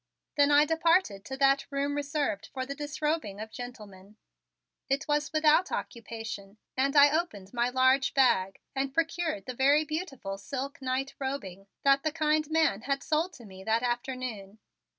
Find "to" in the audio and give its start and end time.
1.25-1.37, 13.33-13.45